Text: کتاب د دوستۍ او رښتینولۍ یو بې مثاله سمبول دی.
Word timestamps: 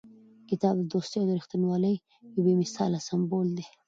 کتاب 0.49 0.75
د 0.79 0.83
دوستۍ 0.93 1.17
او 1.21 1.35
رښتینولۍ 1.39 1.95
یو 2.33 2.41
بې 2.45 2.53
مثاله 2.61 2.97
سمبول 3.07 3.47
دی. 3.57 3.65